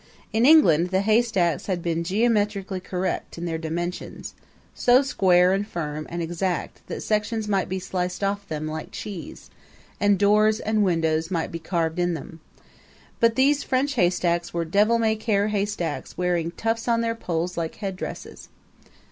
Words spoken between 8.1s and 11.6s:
off them like cheese, and doors and windows might be